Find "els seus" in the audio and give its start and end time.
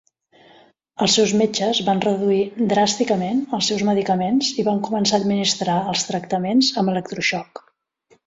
1.05-1.33, 3.57-3.85